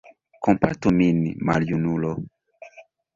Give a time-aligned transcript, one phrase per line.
[0.45, 1.19] Kompatu min,
[1.49, 2.15] maljunulo!